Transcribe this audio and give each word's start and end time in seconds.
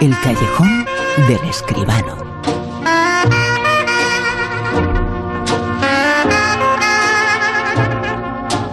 El 0.00 0.14
callejón 0.20 0.86
del 1.26 1.48
escribano. 1.48 2.42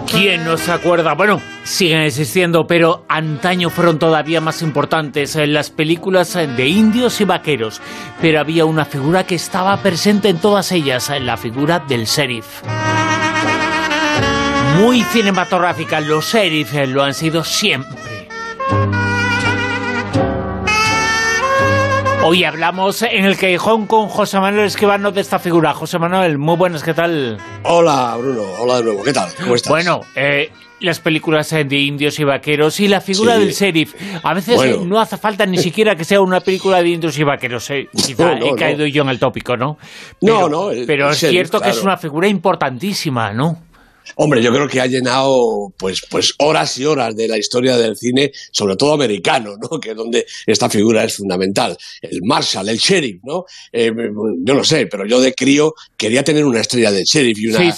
¿Quién 0.06 0.44
no 0.44 0.58
se 0.58 0.70
acuerda? 0.70 1.14
Bueno, 1.14 1.40
siguen 1.64 2.02
existiendo, 2.02 2.66
pero 2.66 3.06
antaño 3.08 3.70
fueron 3.70 3.98
todavía 3.98 4.42
más 4.42 4.60
importantes 4.60 5.34
en 5.36 5.54
las 5.54 5.70
películas 5.70 6.34
de 6.34 6.68
indios 6.68 7.20
y 7.22 7.24
vaqueros. 7.24 7.80
Pero 8.20 8.40
había 8.40 8.66
una 8.66 8.84
figura 8.84 9.24
que 9.24 9.34
estaba 9.34 9.76
presente 9.78 10.28
en 10.28 10.38
todas 10.38 10.72
ellas, 10.72 11.10
la 11.20 11.38
figura 11.38 11.78
del 11.78 12.04
sheriff. 12.04 12.62
Muy 14.78 15.02
cinematográfica, 15.02 16.00
los 16.00 16.26
sheriffs 16.26 16.88
lo 16.88 17.02
han 17.02 17.14
sido 17.14 17.42
siempre. 17.44 18.13
Hoy 22.26 22.42
hablamos 22.42 23.02
en 23.02 23.26
el 23.26 23.36
Callejón 23.36 23.86
con 23.86 24.08
José 24.08 24.40
Manuel 24.40 24.64
Esquivano 24.64 25.12
de 25.12 25.20
esta 25.20 25.38
figura. 25.38 25.74
José 25.74 25.98
Manuel, 25.98 26.38
muy 26.38 26.56
buenas, 26.56 26.82
¿qué 26.82 26.94
tal? 26.94 27.36
Hola, 27.64 28.16
Bruno. 28.16 28.44
Hola 28.60 28.78
de 28.78 28.84
nuevo. 28.84 29.02
¿Qué 29.02 29.12
tal? 29.12 29.28
¿Cómo 29.38 29.54
estás? 29.54 29.68
Bueno, 29.68 30.00
eh, 30.16 30.50
las 30.80 31.00
películas 31.00 31.50
de 31.50 31.76
indios 31.76 32.18
y 32.18 32.24
vaqueros 32.24 32.80
y 32.80 32.88
la 32.88 33.02
figura 33.02 33.36
del 33.36 33.50
sheriff. 33.50 33.94
A 34.22 34.32
veces 34.32 34.58
eh, 34.62 34.78
no 34.82 34.98
hace 35.02 35.18
falta 35.18 35.44
ni 35.44 35.58
siquiera 35.58 35.96
que 35.96 36.04
sea 36.06 36.22
una 36.22 36.40
película 36.40 36.82
de 36.82 36.88
indios 36.88 37.18
y 37.18 37.24
vaqueros. 37.24 37.68
Eh. 37.68 37.90
Quizá 37.94 38.38
he 38.38 38.54
caído 38.54 38.86
yo 38.86 39.02
en 39.02 39.10
el 39.10 39.18
tópico, 39.18 39.58
¿no? 39.58 39.76
no, 40.22 40.48
no. 40.48 40.70
pero 40.86 41.10
es 41.10 41.18
cierto 41.18 41.60
que 41.60 41.68
es 41.68 41.82
una 41.82 41.98
figura 41.98 42.26
importantísima, 42.26 43.34
¿no? 43.34 43.58
Hombre, 44.16 44.42
yo 44.42 44.52
creo 44.52 44.68
que 44.68 44.80
ha 44.80 44.86
llenado 44.86 45.72
pues, 45.76 46.02
pues 46.10 46.34
horas 46.38 46.76
y 46.78 46.84
horas 46.84 47.14
de 47.16 47.28
la 47.28 47.38
historia 47.38 47.76
del 47.76 47.96
cine, 47.96 48.32
sobre 48.52 48.76
todo 48.76 48.92
americano, 48.92 49.56
¿no? 49.56 49.78
Que 49.84 49.90
es 49.90 49.96
donde 49.96 50.26
esta 50.46 50.70
figura 50.70 51.04
es 51.04 51.16
fundamental. 51.16 51.76
El 52.00 52.20
Marshall, 52.22 52.68
el 52.68 52.78
sheriff, 52.78 53.20
¿no? 53.22 53.44
Eh, 53.72 53.92
yo 54.44 54.54
no 54.54 54.64
sé, 54.64 54.86
pero 54.86 55.06
yo 55.06 55.20
de 55.20 55.34
crío 55.34 55.74
quería 55.96 56.22
tener 56.22 56.44
una 56.44 56.60
estrella 56.60 56.90
de 56.90 57.04
sheriff 57.04 57.38
y 57.38 57.46
una, 57.48 57.76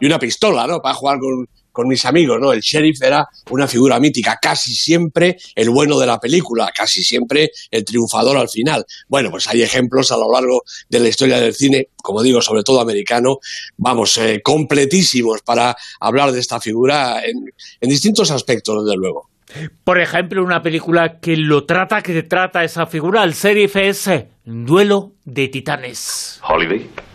y 0.00 0.06
una 0.06 0.18
pistola, 0.18 0.66
¿no? 0.66 0.80
Para 0.80 0.94
jugar 0.94 1.18
con, 1.18 1.46
con 1.72 1.88
mis 1.88 2.04
amigos, 2.04 2.38
¿no? 2.40 2.52
El 2.52 2.60
sheriff 2.60 3.02
era 3.02 3.26
una 3.50 3.66
figura 3.66 3.98
mítica, 3.98 4.38
casi 4.40 4.74
siempre 4.74 5.38
el 5.54 5.70
bueno 5.70 5.98
de 5.98 6.06
la 6.06 6.20
película, 6.20 6.70
casi 6.74 7.02
siempre 7.02 7.50
el 7.70 7.84
triunfador 7.84 8.36
al 8.36 8.48
final. 8.48 8.84
Bueno, 9.08 9.30
pues 9.30 9.48
hay 9.48 9.62
ejemplos 9.62 10.12
a 10.12 10.16
lo 10.16 10.30
largo 10.30 10.62
de 10.88 11.00
la 11.00 11.08
historia 11.08 11.40
del 11.40 11.54
cine, 11.54 11.88
como 11.96 12.22
digo, 12.22 12.40
sobre 12.40 12.62
todo 12.62 12.80
americano, 12.80 13.38
vamos, 13.76 14.16
eh, 14.18 14.40
completísimos 14.42 15.42
para 15.42 15.76
hablar 16.00 16.32
de 16.32 16.40
esta 16.40 16.60
figura 16.60 17.22
en, 17.24 17.52
en 17.80 17.90
distintos 17.90 18.30
aspectos, 18.30 18.84
desde 18.84 18.96
luego. 18.96 19.30
Por 19.84 20.00
ejemplo, 20.00 20.42
una 20.42 20.62
película 20.62 21.20
que 21.20 21.36
lo 21.36 21.64
trata, 21.64 22.02
que 22.02 22.22
trata 22.22 22.64
esa 22.64 22.86
figura, 22.86 23.22
el 23.24 23.32
sheriff 23.32 23.76
es 23.76 24.06
eh, 24.06 24.28
Duelo 24.44 25.12
de 25.24 25.48
Titanes. 25.48 26.40
Holiday. 26.48 27.11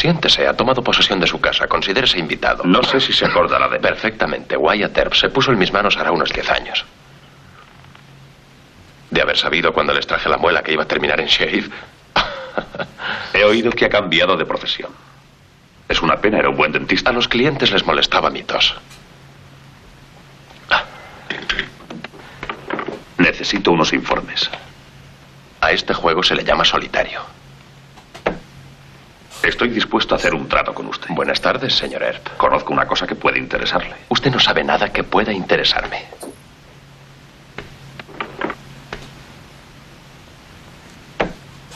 Siéntese, 0.00 0.48
ha 0.48 0.56
tomado 0.56 0.82
posesión 0.82 1.20
de 1.20 1.26
su 1.26 1.38
casa. 1.42 1.66
Considérese 1.66 2.18
invitado. 2.18 2.64
No 2.64 2.82
sé 2.82 3.00
si 3.00 3.12
se 3.12 3.26
acordará 3.26 3.68
de 3.68 3.78
Perfectamente. 3.78 4.56
Wyatt 4.56 4.96
Earp 4.96 5.12
se 5.12 5.28
puso 5.28 5.52
en 5.52 5.58
mis 5.58 5.74
manos 5.74 5.98
hará 5.98 6.10
unos 6.10 6.30
diez 6.30 6.48
años. 6.48 6.86
De 9.10 9.20
haber 9.20 9.36
sabido 9.36 9.74
cuando 9.74 9.92
les 9.92 10.06
traje 10.06 10.30
la 10.30 10.38
muela 10.38 10.62
que 10.62 10.72
iba 10.72 10.84
a 10.84 10.88
terminar 10.88 11.20
en 11.20 11.26
Shave. 11.26 11.68
He 13.34 13.44
oído 13.44 13.70
que 13.72 13.84
ha 13.84 13.90
cambiado 13.90 14.38
de 14.38 14.46
profesión. 14.46 14.90
Es 15.86 16.00
una 16.00 16.16
pena, 16.16 16.38
era 16.38 16.48
un 16.48 16.56
buen 16.56 16.72
dentista. 16.72 17.10
A 17.10 17.12
los 17.12 17.28
clientes 17.28 17.70
les 17.70 17.84
molestaba 17.84 18.30
mi 18.30 18.42
tos. 18.42 18.74
Necesito 23.18 23.70
unos 23.70 23.92
informes. 23.92 24.50
A 25.60 25.72
este 25.72 25.92
juego 25.92 26.22
se 26.22 26.34
le 26.34 26.42
llama 26.42 26.64
solitario. 26.64 27.20
Estoy 29.42 29.70
dispuesto 29.70 30.14
a 30.14 30.18
hacer 30.18 30.34
un 30.34 30.48
trato 30.48 30.74
con 30.74 30.86
usted. 30.86 31.08
Buenas 31.10 31.40
tardes, 31.40 31.74
señor 31.74 32.02
Earp. 32.02 32.36
Conozco 32.36 32.72
una 32.72 32.86
cosa 32.86 33.06
que 33.06 33.14
puede 33.14 33.38
interesarle. 33.38 33.94
Usted 34.10 34.30
no 34.30 34.38
sabe 34.38 34.62
nada 34.62 34.92
que 34.92 35.02
pueda 35.02 35.32
interesarme. 35.32 36.04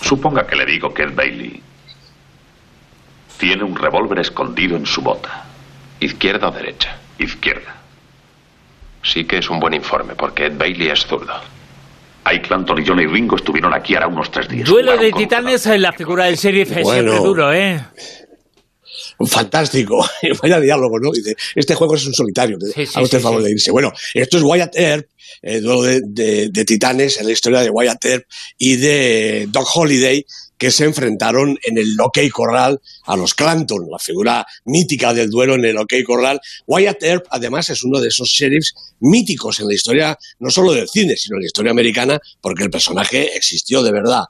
Suponga 0.02 0.46
que 0.46 0.56
le 0.56 0.66
digo 0.66 0.92
que 0.92 1.04
Ed 1.04 1.14
Bailey 1.14 1.62
tiene 3.38 3.64
un 3.64 3.74
revólver 3.74 4.18
escondido 4.18 4.76
en 4.76 4.84
su 4.84 5.00
bota. 5.00 5.44
¿Izquierda 6.00 6.48
o 6.48 6.52
derecha? 6.52 6.98
Izquierda. 7.18 7.74
Sí 9.02 9.24
que 9.24 9.38
es 9.38 9.48
un 9.48 9.58
buen 9.58 9.72
informe, 9.72 10.14
porque 10.14 10.46
Ed 10.46 10.58
Bailey 10.58 10.88
es 10.88 11.06
zurdo. 11.06 11.53
Hay 12.34 12.40
Clanton 12.40 12.82
y 12.82 12.86
Johnny 12.86 13.06
Ringo 13.06 13.36
estuvieron 13.36 13.72
aquí 13.72 13.94
ahora 13.94 14.08
unos 14.08 14.28
tres 14.30 14.48
días. 14.48 14.68
Duelo 14.68 14.96
de 14.96 15.12
titanes 15.12 15.66
en 15.66 15.82
la 15.82 15.92
figura 15.92 16.24
del 16.24 16.34
sheriff 16.34 16.76
es 16.76 16.88
siempre 16.88 17.16
duro, 17.16 17.52
¿eh? 17.52 17.80
Fantástico. 19.24 20.04
Vaya 20.42 20.58
diálogo, 20.58 20.98
¿no? 21.00 21.12
Dice, 21.12 21.36
este 21.54 21.76
juego 21.76 21.94
es 21.94 22.06
un 22.06 22.12
solitario. 22.12 22.58
Sí, 22.74 22.86
sí, 22.86 22.98
a 22.98 23.02
usted 23.02 23.20
favor 23.20 23.40
de 23.40 23.52
irse. 23.52 23.70
Bueno, 23.70 23.92
esto 24.14 24.38
es 24.38 24.42
Wyatt 24.42 24.74
Earp, 24.74 25.06
el 25.42 25.62
duelo 25.62 25.82
de, 25.82 26.48
de, 26.50 26.64
titanes 26.64 27.18
en 27.18 27.26
la 27.26 27.32
historia 27.32 27.60
de 27.60 27.70
Wyatt 27.70 28.04
Earp 28.04 28.24
y 28.58 28.76
de 28.76 29.48
Doc 29.50 29.68
Holiday, 29.74 30.24
que 30.58 30.70
se 30.70 30.84
enfrentaron 30.84 31.58
en 31.62 31.78
el 31.78 32.00
OK 32.00 32.18
Corral 32.32 32.80
a 33.04 33.16
los 33.16 33.34
Clanton, 33.34 33.88
la 33.90 33.98
figura 33.98 34.46
mítica 34.64 35.12
del 35.12 35.30
duelo 35.30 35.54
en 35.54 35.64
el 35.64 35.78
OK 35.78 35.92
Corral. 36.06 36.40
Wyatt 36.66 37.02
Earp, 37.02 37.26
además, 37.30 37.68
es 37.70 37.82
uno 37.82 38.00
de 38.00 38.08
esos 38.08 38.28
sheriffs 38.28 38.74
míticos 39.00 39.60
en 39.60 39.68
la 39.68 39.74
historia, 39.74 40.18
no 40.38 40.50
solo 40.50 40.72
del 40.72 40.88
cine, 40.88 41.16
sino 41.16 41.36
en 41.36 41.42
la 41.42 41.46
historia 41.46 41.72
americana, 41.72 42.20
porque 42.40 42.64
el 42.64 42.70
personaje 42.70 43.36
existió 43.36 43.82
de 43.82 43.92
verdad. 43.92 44.24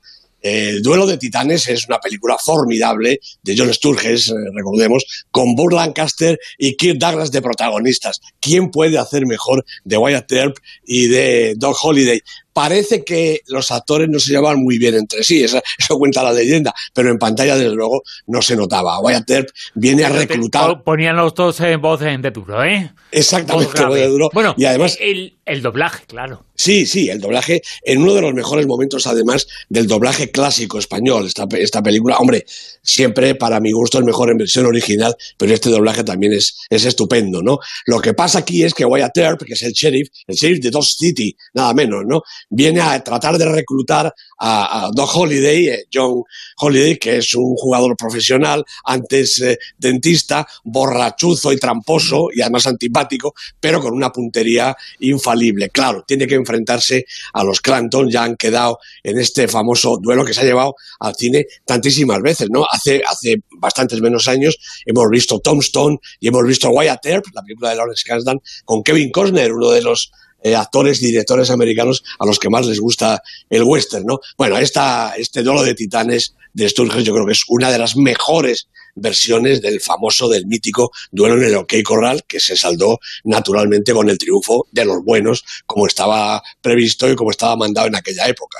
El 0.44 0.82
duelo 0.82 1.06
de 1.06 1.16
titanes 1.16 1.66
es 1.68 1.86
una 1.88 1.98
película 1.98 2.36
formidable 2.36 3.18
de 3.42 3.54
John 3.56 3.72
Sturges, 3.72 4.28
eh, 4.28 4.34
recordemos, 4.52 5.24
con 5.30 5.54
Burt 5.54 5.72
Lancaster 5.72 6.38
y 6.58 6.76
Kirk 6.76 6.98
Douglas 6.98 7.32
de 7.32 7.40
protagonistas. 7.40 8.20
¿Quién 8.40 8.70
puede 8.70 8.98
hacer 8.98 9.24
mejor 9.24 9.64
de 9.84 9.96
Wyatt 9.96 10.30
Earp 10.30 10.58
y 10.84 11.06
de 11.06 11.54
Doc 11.56 11.78
Holliday? 11.82 12.20
Parece 12.54 13.04
que 13.04 13.42
los 13.48 13.70
actores 13.70 14.08
no 14.08 14.18
se 14.18 14.32
llevaban 14.32 14.62
muy 14.62 14.78
bien 14.78 14.94
entre 14.94 15.22
sí, 15.22 15.44
eso, 15.44 15.60
cuenta 15.98 16.22
la 16.22 16.32
leyenda, 16.32 16.72
pero 16.94 17.10
en 17.10 17.18
pantalla 17.18 17.56
desde 17.56 17.74
luego 17.74 18.02
no 18.28 18.40
se 18.40 18.56
notaba. 18.56 19.00
Wyatt 19.00 19.30
Earp 19.30 19.48
viene 19.74 20.04
a 20.04 20.08
reclutar... 20.08 20.82
Ponían 20.82 21.16
los 21.16 21.34
dos 21.34 21.60
en 21.60 21.80
voz 21.82 22.00
de 22.00 22.16
duro, 22.30 22.64
¿eh? 22.64 22.92
Exactamente, 23.10 23.84
voz 23.84 23.94
de 23.94 24.08
duro. 24.08 24.30
Bueno, 24.32 24.54
y 24.56 24.64
además... 24.64 24.96
El, 25.00 25.36
el 25.44 25.60
doblaje, 25.60 26.04
claro. 26.06 26.46
Sí, 26.56 26.86
sí, 26.86 27.10
el 27.10 27.20
doblaje, 27.20 27.62
en 27.82 28.00
uno 28.00 28.14
de 28.14 28.22
los 28.22 28.32
mejores 28.32 28.66
momentos 28.66 29.06
además 29.06 29.46
del 29.68 29.88
doblaje 29.88 30.30
clásico 30.30 30.78
español, 30.78 31.26
esta, 31.26 31.46
esta 31.58 31.82
película, 31.82 32.16
hombre, 32.18 32.46
siempre 32.82 33.34
para 33.34 33.58
mi 33.58 33.72
gusto 33.72 33.98
es 33.98 34.04
mejor 34.04 34.30
en 34.30 34.38
versión 34.38 34.64
original, 34.66 35.16
pero 35.36 35.52
este 35.52 35.68
doblaje 35.68 36.04
también 36.04 36.32
es, 36.32 36.60
es 36.70 36.84
estupendo, 36.84 37.42
¿no? 37.42 37.58
Lo 37.86 38.00
que 38.00 38.14
pasa 38.14 38.38
aquí 38.38 38.62
es 38.62 38.72
que 38.72 38.84
Wyatt 38.84 39.16
Earp, 39.18 39.42
que 39.42 39.54
es 39.54 39.62
el 39.62 39.72
sheriff, 39.72 40.08
el 40.28 40.36
sheriff 40.36 40.60
de 40.62 40.70
Dodge 40.70 40.94
City, 40.96 41.36
nada 41.54 41.74
menos, 41.74 42.04
¿no? 42.06 42.22
Viene 42.50 42.80
a 42.80 43.02
tratar 43.02 43.38
de 43.38 43.46
reclutar 43.46 44.12
a, 44.38 44.90
Doc 44.92 45.10
Holiday, 45.14 45.68
eh, 45.68 45.84
John 45.92 46.22
Holiday, 46.58 46.98
que 46.98 47.18
es 47.18 47.34
un 47.34 47.54
jugador 47.56 47.96
profesional, 47.96 48.64
antes 48.84 49.40
eh, 49.40 49.58
dentista, 49.78 50.46
borrachuzo 50.64 51.52
y 51.52 51.56
tramposo 51.56 52.28
y 52.32 52.42
además 52.42 52.66
antipático, 52.66 53.34
pero 53.60 53.80
con 53.80 53.94
una 53.94 54.10
puntería 54.10 54.76
infalible. 55.00 55.70
Claro, 55.70 56.04
tiene 56.06 56.26
que 56.26 56.34
enfrentarse 56.34 57.06
a 57.32 57.44
los 57.44 57.60
Clanton, 57.60 58.10
ya 58.10 58.24
han 58.24 58.36
quedado 58.36 58.78
en 59.02 59.18
este 59.18 59.48
famoso 59.48 59.98
duelo 60.00 60.24
que 60.24 60.34
se 60.34 60.40
ha 60.40 60.44
llevado 60.44 60.74
al 61.00 61.14
cine 61.14 61.46
tantísimas 61.64 62.20
veces, 62.20 62.48
¿no? 62.50 62.64
Hace, 62.70 63.02
hace 63.06 63.42
bastantes 63.58 64.00
menos 64.00 64.28
años 64.28 64.58
hemos 64.84 65.08
visto 65.10 65.40
Tombstone 65.40 65.98
y 66.20 66.28
hemos 66.28 66.44
visto 66.46 66.68
Wyatt 66.70 67.04
Earp, 67.06 67.24
la 67.32 67.42
película 67.42 67.70
de 67.70 67.76
Lawrence 67.76 68.04
Kasdan, 68.06 68.40
con 68.64 68.82
Kevin 68.82 69.10
Costner, 69.10 69.52
uno 69.52 69.70
de 69.70 69.82
los 69.82 70.10
eh, 70.44 70.54
actores 70.54 71.00
directores 71.00 71.50
americanos 71.50 72.04
a 72.18 72.26
los 72.26 72.38
que 72.38 72.50
más 72.50 72.66
les 72.66 72.78
gusta 72.78 73.22
el 73.48 73.62
western, 73.64 74.04
¿no? 74.04 74.20
Bueno, 74.36 74.58
esta, 74.58 75.14
este 75.16 75.42
duelo 75.42 75.62
de 75.62 75.74
titanes 75.74 76.34
de 76.52 76.68
Sturges 76.68 77.02
yo 77.02 77.14
creo 77.14 77.26
que 77.26 77.32
es 77.32 77.44
una 77.48 77.72
de 77.72 77.78
las 77.78 77.96
mejores 77.96 78.68
versiones 78.94 79.62
del 79.62 79.80
famoso, 79.80 80.28
del 80.28 80.46
mítico 80.46 80.90
duelo 81.10 81.36
en 81.36 81.44
el 81.48 81.56
OK 81.56 81.72
Corral, 81.82 82.24
que 82.28 82.40
se 82.40 82.56
saldó 82.56 82.98
naturalmente 83.24 83.94
con 83.94 84.08
el 84.10 84.18
triunfo 84.18 84.66
de 84.70 84.84
los 84.84 85.02
buenos, 85.02 85.44
como 85.64 85.86
estaba 85.86 86.42
previsto 86.60 87.10
y 87.10 87.16
como 87.16 87.30
estaba 87.30 87.56
mandado 87.56 87.88
en 87.88 87.96
aquella 87.96 88.26
época. 88.28 88.58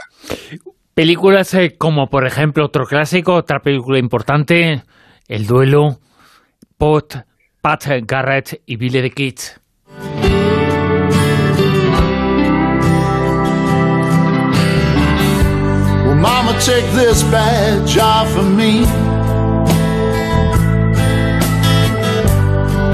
Películas 0.94 1.53
eh, 1.53 1.76
como, 1.76 2.09
por 2.09 2.26
ejemplo, 2.26 2.64
otro 2.64 2.87
clásico, 2.87 3.35
otra 3.35 3.61
película 3.61 3.99
importante, 3.99 4.82
El 5.29 5.47
duelo, 5.47 6.00
Pot, 6.79 7.25
Pat 7.61 7.85
Garrett 8.06 8.62
y 8.64 8.76
Billy 8.76 9.03
the 9.03 9.11
Kid. 9.11 9.38
Take 16.61 16.91
this 16.93 17.23
badge 17.25 17.99
off 17.99 18.35
of 18.37 18.51
me. 18.51 18.85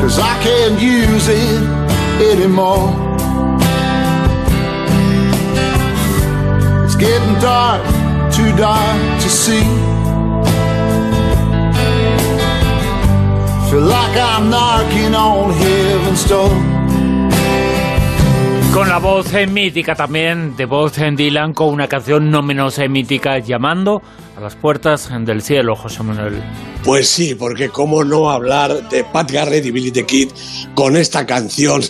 Cause 0.00 0.18
I 0.18 0.36
can't 0.42 0.80
use 0.80 1.28
it 1.28 1.62
anymore. 2.32 2.90
It's 6.84 6.96
getting 6.96 7.34
dark, 7.40 7.82
too 8.34 8.56
dark 8.56 9.22
to 9.22 9.28
see. 9.28 9.62
Feel 13.70 13.82
like 13.82 14.16
I'm 14.16 14.50
knocking 14.50 15.14
on 15.14 15.50
heaven's 15.52 16.24
door. 16.28 16.69
Con 18.72 18.88
la 18.88 18.98
voz 18.98 19.34
eh, 19.34 19.48
mítica 19.48 19.96
también 19.96 20.56
de 20.56 20.64
voz 20.64 20.96
en 20.98 21.16
Dylan, 21.16 21.54
con 21.54 21.70
una 21.70 21.88
canción 21.88 22.30
no 22.30 22.40
menos 22.40 22.78
eh, 22.78 22.88
mítica 22.88 23.38
llamando 23.40 24.00
a 24.36 24.40
las 24.40 24.54
puertas 24.54 25.10
del 25.22 25.42
cielo, 25.42 25.74
José 25.74 26.04
Manuel. 26.04 26.40
Pues 26.84 27.08
sí, 27.08 27.34
porque 27.34 27.68
cómo 27.68 28.04
no 28.04 28.30
hablar 28.30 28.88
de 28.88 29.04
Pat 29.04 29.30
Garrett 29.30 29.66
y 29.66 29.70
Billy 29.70 29.90
the 29.90 30.06
Kid 30.06 30.30
con 30.74 30.96
esta 30.96 31.26
canción 31.26 31.82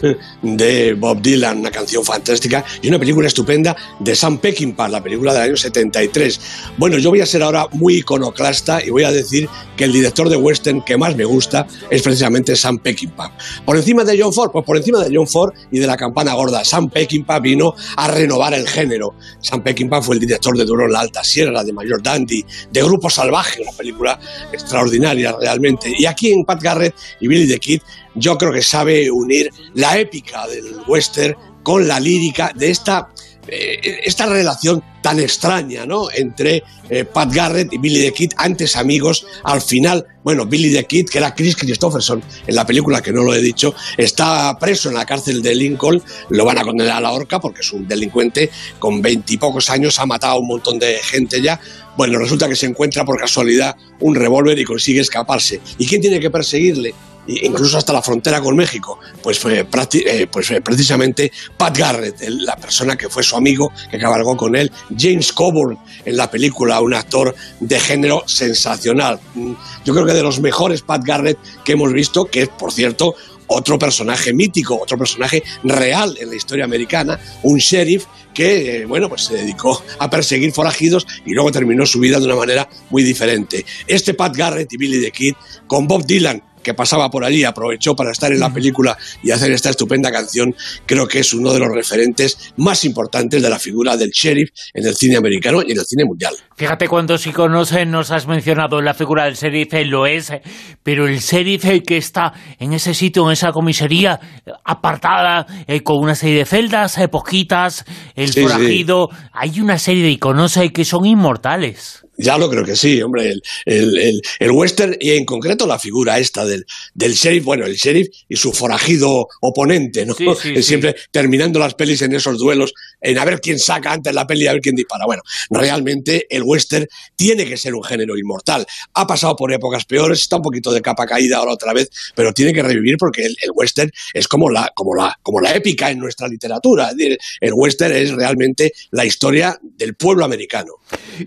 de 0.42 0.94
Bob 0.94 1.22
Dylan, 1.22 1.60
una 1.60 1.70
canción 1.70 2.04
fantástica 2.04 2.64
y 2.82 2.88
una 2.88 2.98
película 2.98 3.28
estupenda 3.28 3.76
de 4.00 4.16
Sam 4.16 4.38
Peckinpah, 4.38 4.88
la 4.88 5.00
película 5.00 5.32
del 5.32 5.42
año 5.42 5.56
73. 5.56 6.40
Bueno, 6.76 6.98
yo 6.98 7.10
voy 7.10 7.20
a 7.20 7.26
ser 7.26 7.42
ahora 7.44 7.68
muy 7.72 7.98
iconoclasta 7.98 8.84
y 8.84 8.90
voy 8.90 9.04
a 9.04 9.12
decir 9.12 9.48
que 9.76 9.84
el 9.84 9.92
director 9.92 10.28
de 10.28 10.36
western 10.36 10.82
que 10.82 10.96
más 10.96 11.14
me 11.14 11.24
gusta 11.24 11.68
es 11.88 12.02
precisamente 12.02 12.56
Sam 12.56 12.78
Peckinpah. 12.78 13.32
Por 13.64 13.76
encima 13.76 14.02
de 14.02 14.20
John 14.20 14.32
Ford, 14.32 14.50
pues 14.50 14.64
por 14.64 14.76
encima 14.76 14.98
de 14.98 15.14
John 15.14 15.28
Ford 15.28 15.54
y 15.70 15.78
de 15.78 15.86
la 15.86 15.96
campana 15.96 16.34
gorda, 16.34 16.64
Sam 16.70 16.88
Peckinpah 16.88 17.40
vino 17.40 17.74
a 17.96 18.06
renovar 18.06 18.54
el 18.54 18.68
género. 18.68 19.14
Sam 19.40 19.60
Peckinpah 19.60 20.00
fue 20.02 20.14
el 20.14 20.20
director 20.20 20.56
de 20.56 20.64
Duro 20.64 20.86
en 20.86 20.92
la 20.92 21.00
Alta 21.00 21.24
Sierra, 21.24 21.64
de 21.64 21.72
Mayor 21.72 22.00
Dandy, 22.00 22.44
de 22.70 22.82
Grupo 22.82 23.10
Salvaje, 23.10 23.60
una 23.60 23.72
película 23.72 24.20
extraordinaria 24.52 25.34
realmente. 25.40 25.92
Y 25.98 26.06
aquí 26.06 26.30
en 26.30 26.44
Pat 26.44 26.62
Garrett 26.62 26.94
y 27.18 27.26
Billy 27.26 27.48
the 27.48 27.58
Kid, 27.58 27.82
yo 28.14 28.38
creo 28.38 28.52
que 28.52 28.62
sabe 28.62 29.10
unir 29.10 29.50
la 29.74 29.98
épica 29.98 30.46
del 30.46 30.76
western 30.86 31.34
con 31.64 31.88
la 31.88 31.98
lírica 31.98 32.52
de 32.54 32.70
esta 32.70 33.08
eh, 33.50 34.00
esta 34.04 34.26
relación 34.26 34.82
tan 35.02 35.18
extraña, 35.18 35.86
¿no? 35.86 36.08
Entre 36.14 36.62
eh, 36.88 37.04
Pat 37.04 37.32
Garrett 37.32 37.72
y 37.72 37.78
Billy 37.78 38.02
the 38.02 38.12
Kid, 38.12 38.32
antes 38.36 38.76
amigos, 38.76 39.26
al 39.44 39.60
final, 39.60 40.06
bueno, 40.22 40.46
Billy 40.46 40.72
the 40.72 40.84
Kid, 40.84 41.08
que 41.08 41.18
era 41.18 41.34
Chris 41.34 41.56
Christopherson 41.56 42.22
en 42.46 42.54
la 42.54 42.66
película, 42.66 43.02
que 43.02 43.12
no 43.12 43.22
lo 43.22 43.34
he 43.34 43.40
dicho, 43.40 43.74
está 43.96 44.56
preso 44.58 44.88
en 44.88 44.96
la 44.96 45.06
cárcel 45.06 45.42
de 45.42 45.54
Lincoln, 45.54 46.02
lo 46.28 46.44
van 46.44 46.58
a 46.58 46.64
condenar 46.64 46.98
a 46.98 47.00
la 47.00 47.12
horca 47.12 47.40
porque 47.40 47.62
es 47.62 47.72
un 47.72 47.88
delincuente 47.88 48.50
con 48.78 49.02
veintipocos 49.02 49.70
años, 49.70 49.98
ha 49.98 50.06
matado 50.06 50.34
a 50.34 50.38
un 50.38 50.46
montón 50.46 50.78
de 50.78 50.98
gente 51.02 51.40
ya. 51.40 51.60
Bueno, 51.96 52.18
resulta 52.18 52.48
que 52.48 52.56
se 52.56 52.66
encuentra 52.66 53.04
por 53.04 53.18
casualidad 53.18 53.76
un 54.00 54.14
revólver 54.14 54.58
y 54.58 54.64
consigue 54.64 55.00
escaparse. 55.00 55.60
¿Y 55.76 55.86
quién 55.86 56.00
tiene 56.00 56.20
que 56.20 56.30
perseguirle? 56.30 56.94
Incluso 57.42 57.78
hasta 57.78 57.92
la 57.92 58.02
frontera 58.02 58.40
con 58.40 58.56
México, 58.56 58.98
pues 59.22 59.38
fue, 59.38 59.60
eh, 59.60 60.26
pues 60.30 60.52
precisamente 60.62 61.30
Pat 61.56 61.76
Garrett, 61.76 62.20
la 62.28 62.56
persona 62.56 62.96
que 62.96 63.08
fue 63.08 63.22
su 63.22 63.36
amigo, 63.36 63.72
que 63.90 63.98
cabalgó 63.98 64.36
con 64.36 64.56
él, 64.56 64.70
James 64.96 65.32
Coburn 65.32 65.78
en 66.04 66.16
la 66.16 66.30
película, 66.30 66.80
un 66.80 66.94
actor 66.94 67.34
de 67.60 67.80
género 67.80 68.24
sensacional. 68.26 69.20
Mm, 69.34 69.52
yo 69.84 69.94
creo 69.94 70.06
que 70.06 70.14
de 70.14 70.22
los 70.22 70.40
mejores 70.40 70.82
Pat 70.82 71.02
Garrett 71.04 71.38
que 71.64 71.72
hemos 71.72 71.92
visto, 71.92 72.24
que 72.26 72.42
es, 72.42 72.48
por 72.48 72.72
cierto, 72.72 73.14
otro 73.52 73.78
personaje 73.78 74.32
mítico, 74.32 74.78
otro 74.80 74.96
personaje 74.96 75.42
real 75.64 76.16
en 76.20 76.30
la 76.30 76.36
historia 76.36 76.64
americana, 76.64 77.18
un 77.42 77.58
sheriff 77.58 78.06
que, 78.32 78.82
eh, 78.82 78.86
bueno, 78.86 79.08
pues 79.08 79.22
se 79.22 79.34
dedicó 79.34 79.82
a 79.98 80.08
perseguir 80.08 80.52
forajidos 80.52 81.06
y 81.26 81.32
luego 81.32 81.50
terminó 81.50 81.84
su 81.84 81.98
vida 81.98 82.20
de 82.20 82.26
una 82.26 82.36
manera 82.36 82.68
muy 82.90 83.02
diferente. 83.02 83.64
Este 83.88 84.14
Pat 84.14 84.36
Garrett 84.36 84.72
y 84.72 84.76
Billy 84.76 85.02
the 85.02 85.10
Kid, 85.10 85.34
con 85.66 85.88
Bob 85.88 86.06
Dylan 86.06 86.42
que 86.62 86.74
pasaba 86.74 87.08
por 87.10 87.24
allí, 87.24 87.44
aprovechó 87.44 87.94
para 87.94 88.12
estar 88.12 88.32
en 88.32 88.40
la 88.40 88.52
película 88.52 88.96
y 89.22 89.30
hacer 89.30 89.52
esta 89.52 89.70
estupenda 89.70 90.10
canción, 90.10 90.54
creo 90.86 91.06
que 91.06 91.20
es 91.20 91.32
uno 91.32 91.52
de 91.52 91.58
los 91.58 91.68
referentes 91.74 92.52
más 92.56 92.84
importantes 92.84 93.42
de 93.42 93.50
la 93.50 93.58
figura 93.58 93.96
del 93.96 94.10
sheriff 94.10 94.50
en 94.74 94.86
el 94.86 94.94
cine 94.94 95.16
americano 95.16 95.62
y 95.66 95.72
en 95.72 95.78
el 95.78 95.84
cine 95.84 96.04
mundial. 96.04 96.34
Fíjate 96.56 96.88
cuántos 96.88 97.26
iconos 97.26 97.72
nos 97.86 98.10
has 98.10 98.26
mencionado 98.26 98.82
la 98.82 98.92
figura 98.94 99.24
del 99.24 99.34
sheriff, 99.34 99.72
eh, 99.74 99.84
lo 99.84 100.06
es, 100.06 100.30
eh, 100.30 100.42
pero 100.82 101.06
el 101.06 101.18
sheriff 101.18 101.64
eh, 101.64 101.82
que 101.82 101.96
está 101.96 102.34
en 102.58 102.74
ese 102.74 102.92
sitio, 102.92 103.24
en 103.26 103.32
esa 103.32 103.52
comisaría 103.52 104.20
apartada, 104.64 105.46
con 105.84 105.98
una 105.98 106.14
serie 106.14 106.38
de 106.38 106.44
celdas, 106.44 106.98
poquitas, 107.10 107.84
el 108.14 108.32
forajido, 108.32 109.08
hay 109.32 109.60
una 109.60 109.78
serie 109.78 110.02
de 110.02 110.10
iconos 110.10 110.58
que 110.72 110.84
son 110.84 111.06
inmortales. 111.06 112.04
Ya 112.20 112.36
lo 112.36 112.50
creo 112.50 112.64
que 112.64 112.76
sí, 112.76 113.00
hombre. 113.00 113.32
El, 113.64 114.22
el, 114.38 114.50
western 114.50 114.94
y 115.00 115.12
en 115.12 115.24
concreto 115.24 115.66
la 115.66 115.78
figura 115.78 116.18
esta 116.18 116.44
del, 116.44 116.66
del 116.92 117.14
sheriff, 117.14 117.44
bueno, 117.44 117.64
el 117.64 117.76
sheriff 117.76 118.08
y 118.28 118.36
su 118.36 118.52
forajido 118.52 119.26
oponente, 119.40 120.04
¿no? 120.04 120.14
Siempre 120.60 120.96
terminando 121.10 121.58
las 121.58 121.74
pelis 121.74 122.02
en 122.02 122.14
esos 122.14 122.36
duelos, 122.36 122.74
en 123.00 123.16
a 123.16 123.24
ver 123.24 123.40
quién 123.40 123.58
saca 123.58 123.92
antes 123.92 124.14
la 124.14 124.26
peli 124.26 124.44
y 124.44 124.46
a 124.48 124.52
ver 124.52 124.60
quién 124.60 124.76
dispara. 124.76 125.06
Bueno, 125.06 125.22
realmente 125.48 126.26
el 126.28 126.42
western 126.44 126.86
tiene 127.16 127.46
que 127.46 127.56
ser 127.56 127.74
un 127.74 127.82
género 127.82 128.18
inmortal. 128.18 128.66
Ha 128.92 129.06
pasado 129.06 129.34
por 129.34 129.50
épocas 129.50 129.86
peores, 129.86 130.20
está 130.20 130.36
un 130.36 130.42
poquito 130.42 130.72
de 130.72 130.82
capa 130.82 131.06
caída 131.06 131.38
ahora 131.38 131.54
otra 131.54 131.72
vez, 131.72 131.88
pero 132.14 132.34
tiene 132.34 132.52
que 132.52 132.62
revivir 132.62 132.96
porque 132.98 133.24
el, 133.24 133.36
western 133.54 133.90
es 134.12 134.28
como 134.28 134.50
la, 134.50 134.70
como, 134.74 134.94
la, 134.94 135.18
como 135.22 135.40
la 135.40 135.54
épica 135.54 135.90
en 135.90 135.98
nuestra 135.98 136.28
literatura. 136.28 136.92
El 137.40 137.52
western 137.54 137.96
es 137.96 138.12
realmente 138.12 138.72
la 138.90 139.06
historia 139.06 139.58
del 139.62 139.94
pueblo 139.94 140.26
americano. 140.26 140.74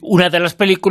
Una 0.01 0.30
de 0.30 0.39
las 0.39 0.54
películas 0.54 0.82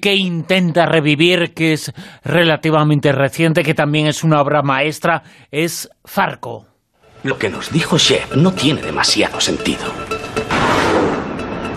que 0.00 0.14
intenta 0.14 0.86
revivir, 0.86 1.54
que 1.54 1.72
es 1.72 1.92
relativamente 2.22 3.12
reciente, 3.12 3.64
que 3.64 3.74
también 3.74 4.06
es 4.06 4.22
una 4.22 4.40
obra 4.40 4.62
maestra, 4.62 5.24
es 5.50 5.90
Farco. 6.04 6.66
Lo 7.24 7.36
que 7.36 7.50
nos 7.50 7.70
dijo 7.70 7.98
Chef 7.98 8.34
no 8.36 8.52
tiene 8.52 8.80
demasiado 8.80 9.40
sentido. 9.40 9.82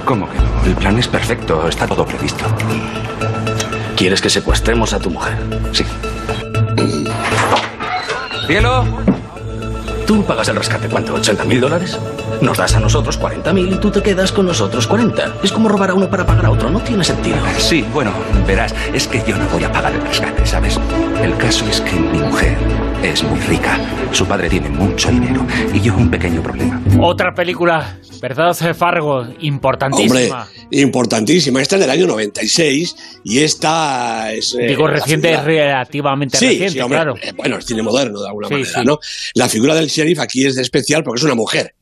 ¿Cómo 0.05 0.29
que 0.29 0.37
no? 0.37 0.65
El 0.65 0.75
plan 0.75 0.99
es 0.99 1.07
perfecto, 1.07 1.67
está 1.67 1.87
todo 1.87 2.05
previsto. 2.05 2.45
¿Quieres 3.97 4.21
que 4.21 4.29
secuestremos 4.29 4.93
a 4.93 4.99
tu 4.99 5.09
mujer? 5.09 5.35
Sí. 5.71 5.83
¡Cielo! 8.47 8.85
Tú 10.05 10.23
pagas 10.25 10.47
el 10.49 10.57
rescate, 10.57 10.87
¿cuánto? 10.89 11.17
¿80 11.17 11.45
mil 11.45 11.59
dólares? 11.59 11.97
Nos 12.43 12.57
das 12.57 12.75
a 12.75 12.79
nosotros 12.81 13.17
40.000 13.21 13.73
y 13.73 13.79
tú 13.79 13.89
te 13.89 14.03
quedas 14.03 14.33
con 14.33 14.45
nosotros 14.45 14.85
40. 14.85 15.37
Es 15.41 15.53
como 15.53 15.69
robar 15.69 15.91
a 15.91 15.93
uno 15.93 16.09
para 16.09 16.25
pagar 16.25 16.47
a 16.47 16.51
otro, 16.51 16.69
no 16.69 16.81
tiene 16.81 17.01
sentido. 17.01 17.37
Sí, 17.57 17.85
bueno, 17.93 18.11
verás, 18.45 18.75
es 18.93 19.07
que 19.07 19.23
yo 19.25 19.37
no 19.37 19.47
voy 19.47 19.63
a 19.63 19.71
pagar 19.71 19.93
el 19.93 20.01
rescate, 20.01 20.45
¿sabes? 20.45 20.77
El 21.21 21.37
caso 21.37 21.65
es 21.69 21.79
que 21.79 21.93
mi 21.95 22.19
mujer 22.19 22.57
es 23.01 23.23
muy 23.23 23.39
rica. 23.39 23.79
Su 24.11 24.25
padre 24.25 24.49
tiene 24.49 24.67
mucho 24.67 25.09
dinero 25.09 25.47
y 25.73 25.79
yo 25.79 25.95
un 25.95 26.11
pequeño 26.11 26.43
problema. 26.43 26.81
Otra 26.99 27.33
película, 27.33 27.97
¿verdad, 28.21 28.53
Fargo? 28.75 29.25
Importantísima. 29.39 30.43
Hombre, 30.43 30.81
importantísima. 30.81 31.61
Esta 31.61 31.77
es 31.77 31.81
del 31.81 31.91
año 31.91 32.07
96 32.07 33.21
y 33.23 33.39
esta 33.39 34.33
es... 34.33 34.53
Eh, 34.59 34.67
Digo, 34.67 34.85
reciente, 34.85 35.41
relativamente 35.41 36.37
reciente, 36.37 36.85
claro. 36.87 37.15
Eh, 37.21 37.31
bueno, 37.37 37.57
es 37.57 37.65
cine 37.65 37.83
moderno 37.83 38.19
de 38.19 38.27
alguna 38.27 38.49
manera, 38.49 38.83
¿no? 38.83 38.99
La 39.33 39.47
figura 39.47 39.73
del 39.75 39.87
sheriff 39.87 40.19
aquí 40.19 40.45
es 40.45 40.57
especial 40.57 41.05
porque 41.05 41.19
es 41.19 41.23
una 41.23 41.35
mujer 41.35 41.73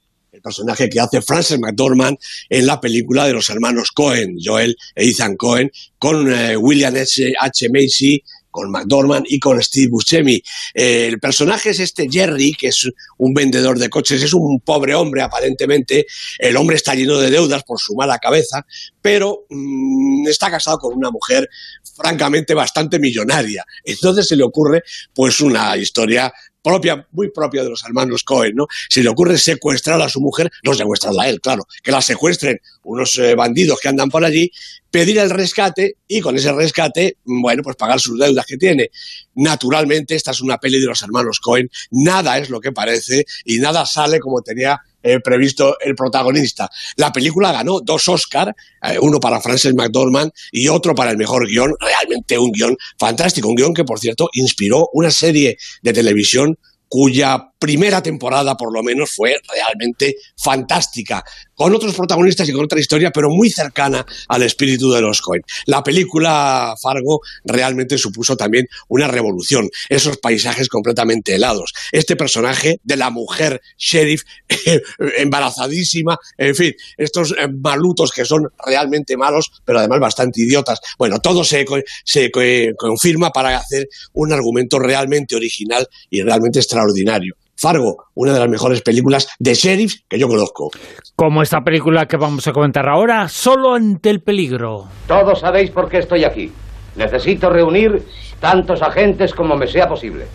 personaje 0.42 0.90
que 0.90 1.00
hace 1.00 1.22
Frances 1.22 1.60
McDormand 1.60 2.18
en 2.50 2.66
la 2.66 2.80
película 2.80 3.26
de 3.26 3.34
los 3.34 3.50
hermanos 3.50 3.92
Cohen, 3.92 4.38
Joel 4.44 4.76
e 4.96 5.08
Ethan 5.08 5.36
Cohen, 5.36 5.72
con 5.98 6.32
eh, 6.32 6.58
William 6.58 6.94
H. 6.96 7.70
Macy, 7.70 8.24
con 8.52 8.70
McDormand 8.70 9.26
y 9.28 9.40
con 9.40 9.62
Steve 9.64 9.88
Buscemi. 9.90 10.44
Eh, 10.74 11.08
el 11.08 11.20
personaje 11.20 11.70
es 11.70 11.80
este 11.80 12.08
Jerry, 12.12 12.54
que 12.54 12.68
es 12.68 12.88
un 13.18 13.34
vendedor 13.34 13.80
de 13.80 13.90
coches, 13.90 14.22
es 14.22 14.34
un 14.34 14.60
pobre 14.60 14.94
hombre 14.94 15.22
aparentemente, 15.22 16.06
el 16.38 16.58
hombre 16.58 16.76
está 16.76 16.94
lleno 16.94 17.18
de 17.18 17.32
deudas 17.32 17.64
por 17.64 17.80
su 17.80 17.96
mala 17.96 18.20
cabeza, 18.20 18.66
pero 19.02 19.46
mm, 19.50 20.28
está 20.28 20.52
casado 20.52 20.78
con 20.78 20.96
una 20.96 21.10
mujer 21.10 21.50
francamente 21.96 22.54
bastante 22.54 23.00
millonaria. 23.00 23.66
Entonces 23.84 24.28
se 24.28 24.36
le 24.36 24.44
ocurre 24.44 24.84
pues 25.14 25.40
una 25.40 25.76
historia 25.78 26.32
propia, 26.62 27.08
muy 27.12 27.32
propia 27.32 27.64
de 27.64 27.70
los 27.70 27.84
hermanos 27.84 28.24
Cohen, 28.24 28.56
¿no? 28.56 28.68
Si 28.90 29.02
le 29.02 29.10
ocurre 29.10 29.38
secuestrar 29.38 30.02
a 30.02 30.10
su 30.10 30.22
mujer, 30.22 30.52
no 30.64 30.74
secuestrarla 30.74 31.24
a 31.24 31.30
él, 31.30 31.42
claro, 31.42 31.68
que 31.84 31.92
la 31.92 32.02
secuestren 32.02 32.60
unos 32.84 33.18
eh, 33.18 33.36
bandidos 33.36 33.80
que 33.80 33.90
andan 33.90 34.10
por 34.10 34.24
allí, 34.24 34.52
pedir 34.90 35.20
el 35.20 35.30
rescate 35.30 35.98
y 36.08 36.22
con 36.22 36.36
ese 36.36 36.52
rescate, 36.52 37.18
bueno, 37.24 37.64
pues 37.64 37.76
pagar 37.76 38.00
sus 38.00 38.20
deudas 38.20 38.46
que 38.46 38.58
tiene. 38.58 38.90
Naturalmente, 39.36 40.16
esta 40.16 40.32
es 40.32 40.42
una 40.42 40.58
peli 40.58 40.80
de 40.80 40.88
los 40.88 41.02
hermanos 41.02 41.40
Cohen, 41.40 41.70
nada 41.92 42.38
es 42.38 42.50
lo 42.50 42.60
que 42.60 42.72
parece 42.72 43.26
y 43.46 43.60
nada 43.60 43.86
sale 43.86 44.20
como 44.20 44.42
tenía 44.42 44.82
eh, 45.04 45.20
previsto 45.20 45.78
el 45.80 45.96
protagonista. 45.96 46.70
La 46.96 47.12
película 47.12 47.52
ganó 47.52 47.80
dos 47.82 48.08
Oscars, 48.08 48.54
eh, 48.84 48.98
uno 49.00 49.20
para 49.20 49.42
Frances 49.42 49.74
McDormand 49.74 50.32
y 50.52 50.68
otro 50.68 50.96
para 50.96 51.12
el 51.12 51.18
mejor 51.18 51.48
guion, 51.48 51.74
realmente 51.80 52.38
un 52.38 52.52
guion 52.52 52.76
fantástico, 52.98 53.48
un 53.50 53.56
guion 53.56 53.74
que 53.74 53.84
por 53.84 54.00
cierto 54.00 54.30
inspiró 54.34 54.90
una 54.94 55.12
serie 55.12 55.58
de 55.82 55.94
televisión 55.94 56.58
cuya 56.88 57.51
primera 57.62 58.02
temporada, 58.02 58.58
por 58.58 58.74
lo 58.74 58.82
menos, 58.82 59.12
fue 59.12 59.38
realmente 59.56 60.16
fantástica, 60.36 61.24
con 61.54 61.76
otros 61.76 61.94
protagonistas 61.94 62.50
y 62.50 62.54
con 62.54 62.66
otra 62.66 62.80
historia, 62.80 63.12
pero 63.12 63.30
muy 63.30 63.52
cercana 63.52 64.04
al 64.30 64.42
espíritu 64.42 64.92
de 64.92 65.00
los 65.00 65.22
Coen. 65.22 65.44
La 65.68 65.84
película 65.84 66.74
Fargo 66.82 67.22
realmente 67.46 68.00
supuso 68.00 68.36
también 68.36 68.66
una 68.88 69.08
revolución, 69.08 69.70
esos 69.90 70.18
paisajes 70.18 70.70
completamente 70.70 71.36
helados, 71.36 71.72
este 71.92 72.16
personaje 72.16 72.80
de 72.84 72.98
la 72.98 73.12
mujer 73.12 73.62
sheriff 73.78 74.24
embarazadísima, 75.20 76.18
en 76.40 76.56
fin, 76.56 76.74
estos 76.98 77.36
eh, 77.38 77.48
malutos 77.48 78.12
que 78.12 78.26
son 78.26 78.48
realmente 78.66 79.16
malos, 79.18 79.52
pero 79.64 79.78
además 79.78 80.00
bastante 80.00 80.42
idiotas. 80.42 80.80
Bueno, 80.98 81.20
todo 81.20 81.44
se, 81.44 81.64
se 82.04 82.32
confirma 82.76 83.30
para 83.30 83.56
hacer 83.56 83.88
un 84.14 84.34
argumento 84.34 84.80
realmente 84.80 85.36
original 85.36 85.88
y 86.10 86.24
realmente 86.24 86.58
extraordinario. 86.58 87.36
Fargo, 87.62 88.06
una 88.16 88.34
de 88.34 88.40
las 88.40 88.50
mejores 88.50 88.82
películas 88.82 89.28
de 89.38 89.54
sheriff 89.54 89.94
que 90.10 90.18
yo 90.18 90.28
conozco. 90.28 90.72
Como 91.16 91.44
esta 91.44 91.62
película 91.62 92.08
que 92.08 92.18
vamos 92.18 92.48
a 92.48 92.54
comentar 92.54 92.90
ahora, 92.90 93.30
solo 93.30 93.76
ante 93.76 94.10
el 94.10 94.24
peligro. 94.24 94.88
Todos 95.08 95.42
sabéis 95.42 95.70
por 95.70 95.88
qué 95.88 96.00
estoy 96.00 96.24
aquí. 96.24 96.52
Necesito 96.96 97.52
reunir 97.52 98.04
tantos 98.40 98.82
agentes 98.82 99.36
como 99.36 99.56
me 99.56 99.68
sea 99.68 99.88
posible. 99.88 100.26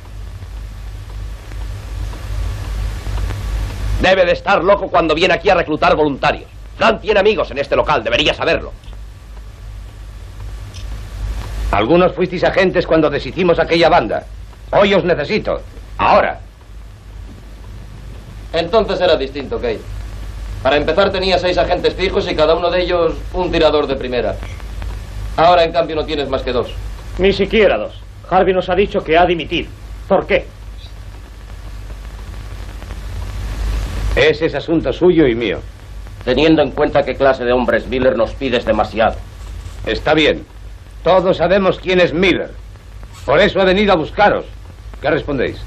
Debe 4.01 4.25
de 4.25 4.33
estar 4.33 4.63
loco 4.63 4.87
cuando 4.87 5.13
viene 5.13 5.35
aquí 5.35 5.51
a 5.51 5.57
reclutar 5.57 5.97
voluntarios. 5.97 6.49
Frank 6.77 7.01
tiene 7.01 7.19
amigos 7.19 7.51
en 7.51 7.59
este 7.59 7.75
local, 7.75 8.05
debería 8.05 8.35
saberlo. 8.35 8.73
Algunos 11.73 12.13
fuisteis 12.13 12.45
agentes 12.45 12.87
cuando 12.87 13.11
deshicimos 13.11 13.59
aquella 13.59 13.89
banda. 13.89 14.25
Hoy 14.71 14.95
os 14.95 15.03
necesito. 15.03 15.61
Ahora. 15.99 16.46
Entonces 18.53 19.01
era 19.01 19.17
distinto, 19.17 19.57
Kate. 19.57 19.81
Para 20.63 20.77
empezar 20.77 21.11
tenía 21.11 21.39
seis 21.39 21.59
agentes 21.59 21.95
fijos 21.95 22.31
y 22.31 22.35
cada 22.35 22.55
uno 22.55 22.71
de 22.71 22.83
ellos 22.83 23.15
un 23.33 23.53
tirador 23.53 23.87
de 23.87 23.97
primera. 23.97 24.37
Ahora, 25.37 25.65
en 25.65 25.73
cambio, 25.73 25.97
no 25.97 26.05
tienes 26.05 26.29
más 26.29 26.43
que 26.43 26.53
dos. 26.53 26.73
Ni 27.19 27.33
siquiera 27.33 27.77
dos. 27.77 28.01
Harvey 28.29 28.55
nos 28.55 28.69
ha 28.69 28.75
dicho 28.75 29.05
que 29.05 29.17
ha 29.17 29.27
dimitir. 29.27 29.69
¿Por 30.09 30.27
qué? 30.27 30.47
Ese 34.17 34.47
es 34.47 34.55
asunto 34.55 34.93
suyo 34.93 35.27
y 35.27 35.35
mío. 35.35 35.61
Teniendo 36.25 36.63
en 36.63 36.73
cuenta 36.73 37.05
qué 37.05 37.15
clase 37.15 37.45
de 37.45 37.53
hombre 37.53 37.77
es 37.77 37.87
Miller, 37.87 38.17
nos 38.17 38.33
pides 38.33 38.65
demasiado. 38.65 39.17
Está 39.85 40.15
bien. 40.15 40.45
Todos 41.05 41.37
sabemos 41.37 41.79
quién 41.79 42.01
es 42.01 42.13
Miller. 42.13 42.51
Por 43.25 43.41
eso 43.41 43.61
he 43.61 43.65
venido 43.65 43.93
a 43.93 43.97
buscaros. 43.97 44.47
¿Qué 45.01 45.11
respondéis? 45.11 45.59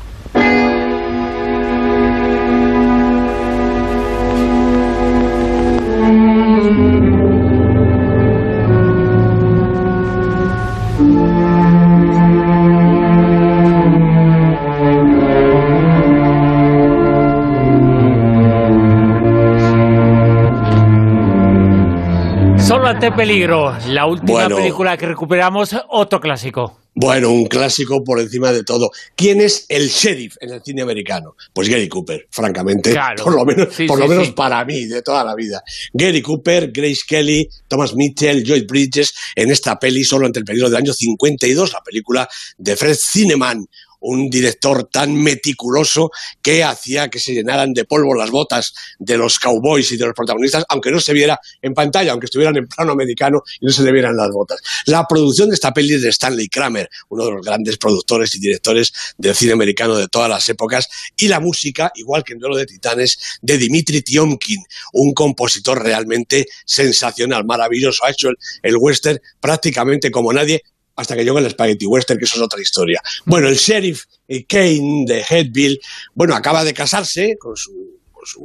Ante 22.90 23.12
peligro, 23.12 23.78
la 23.88 24.08
última 24.08 24.48
película 24.48 24.98
que 24.98 25.06
recuperamos, 25.06 25.76
otro 25.90 26.20
clásico. 26.20 26.80
Bueno, 26.96 27.30
un 27.30 27.46
clásico 27.46 28.04
por 28.04 28.20
encima 28.20 28.52
de 28.52 28.64
todo. 28.64 28.90
¿Quién 29.16 29.42
es 29.42 29.68
el 29.70 29.90
sheriff 29.90 30.36
en 30.42 30.54
el 30.54 30.62
cine 30.64 30.82
americano? 30.82 31.36
Pues 31.54 31.70
Gary 31.70 31.88
Cooper, 31.88 32.28
francamente, 32.32 32.96
por 33.24 33.36
lo 33.36 33.46
menos, 33.46 33.68
por 33.88 34.00
lo 34.00 34.08
menos 34.08 34.32
para 34.32 34.66
mí, 34.66 34.86
de 34.86 35.04
toda 35.04 35.24
la 35.24 35.36
vida. 35.36 35.62
Gary 35.94 36.22
Cooper, 36.22 36.72
Grace 36.72 37.02
Kelly, 37.08 37.48
Thomas 37.68 37.96
Mitchell, 37.96 38.44
Joy 38.44 38.66
Bridges, 38.68 39.14
en 39.36 39.52
esta 39.52 39.78
peli 39.78 40.04
solo 40.04 40.26
entre 40.26 40.40
el 40.40 40.46
peligro 40.46 40.68
del 40.68 40.80
año 40.80 40.92
52, 40.92 41.72
la 41.72 41.82
película 41.82 42.28
de 42.58 42.76
Fred 42.76 42.98
Cineman, 43.00 43.66
un 44.00 44.30
director 44.30 44.90
tan 44.92 45.14
meticuloso 45.14 46.12
que 46.42 46.64
hacía 46.64 47.10
que 47.10 47.20
se 47.20 47.34
llenaran 47.34 47.74
de 47.74 47.86
polvo 47.86 48.16
las 48.16 48.32
botas 48.32 48.74
de 48.98 49.18
los 49.18 49.40
cowboys 49.40 49.92
y 49.92 49.98
de 49.98 50.06
los 50.06 50.14
protagonistas, 50.14 50.66
aunque 50.70 50.92
no 50.92 51.00
se 51.00 51.14
viera 51.14 51.40
en 51.62 51.74
pantalla, 51.74 52.12
aunque 52.12 52.26
estuvieran 52.26 52.56
en 52.58 52.68
plano 52.68 52.92
americano 52.92 53.42
y 53.60 53.66
no 53.66 53.72
se 53.72 53.84
le 53.84 53.92
vieran 53.92 54.16
las 54.16 54.30
botas. 54.30 54.60
La 54.86 55.06
producción 55.08 55.50
de 55.50 55.56
esta 55.56 55.74
peli 55.74 55.96
es 55.96 56.02
de 56.02 56.10
Stanley 56.10 56.48
Kramer, 56.48 56.90
uno 57.10 57.26
de 57.26 57.32
los 57.32 57.46
grandes 57.46 57.78
productores 57.78 58.34
y 58.36 58.40
directores 58.40 58.92
del 59.18 59.36
cine 59.36 59.54
americano 59.54 59.96
de 59.96 60.08
todas 60.08 60.30
las 60.30 60.48
épocas, 60.50 60.88
y 61.16 61.28
la 61.28 61.40
música, 61.40 61.92
igual 61.96 62.24
que 62.24 62.34
en 62.34 62.40
Duelo 62.40 62.58
de 62.58 62.66
Titanes, 62.66 63.40
de 63.42 63.58
Dimitri 63.58 64.02
Tiomkin, 64.02 64.64
un 64.94 65.14
compositor 65.14 65.84
realmente 65.84 66.48
sensacional, 66.66 67.46
maravilloso. 67.46 68.06
Ha 68.06 68.12
hecho 68.12 68.30
el, 68.30 68.38
el 68.64 68.78
western 68.78 69.20
prácticamente 69.40 70.12
como 70.12 70.34
nadie, 70.34 70.64
hasta 71.00 71.16
que 71.16 71.24
llegó 71.24 71.40
el 71.40 71.50
Spaghetti 71.50 71.86
Western, 71.86 72.20
que 72.20 72.26
eso 72.26 72.36
es 72.36 72.42
otra 72.42 72.62
historia. 72.62 73.02
Bueno, 73.26 73.48
el 73.48 73.56
sheriff 73.56 74.04
eh, 74.28 74.46
Kane 74.46 75.06
de 75.08 75.24
Headville, 75.28 75.80
bueno, 76.14 76.36
acaba 76.36 76.64
de 76.64 76.74
casarse 76.74 77.38
con 77.40 77.56
su 77.56 77.99